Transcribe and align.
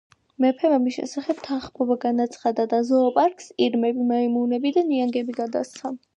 მეფემ 0.43 0.71
ამის 0.77 0.95
შესახებ 0.95 1.43
თანხმობა 1.47 1.97
განაცხადა 2.05 2.65
და 2.73 2.81
ზოოპარკს 2.89 3.53
ირმები, 3.67 4.09
მაიმუნები 4.15 4.75
და 4.81 4.87
ნიანგები 4.91 5.39
გადასცა. 5.45 5.97